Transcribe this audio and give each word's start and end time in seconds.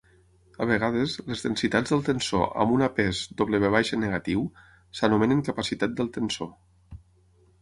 A 0.63 0.67
vegades, 0.69 1.17
les 1.27 1.43
densitats 1.47 1.93
del 1.95 2.01
tensor 2.07 2.47
amb 2.63 2.73
una 2.77 2.89
pes 3.01 3.21
"W" 3.43 3.99
negatiu 4.05 4.49
s'anomenen 5.01 5.45
capacitat 5.53 5.95
del 6.03 6.11
tensor. 6.19 6.51